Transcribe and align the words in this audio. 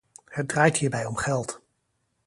Het 0.25 0.47
draait 0.47 0.77
hierbij 0.77 1.05
om 1.05 1.15
geld. 1.15 1.61